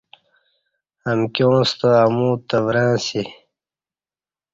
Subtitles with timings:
[1.11, 3.23] امکیاں ستہ امو تورں اسی